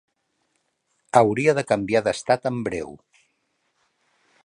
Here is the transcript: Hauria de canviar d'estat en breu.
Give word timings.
Hauria 1.21 1.55
de 1.61 1.65
canviar 1.73 2.03
d'estat 2.09 2.51
en 2.53 2.65
breu. 2.71 2.99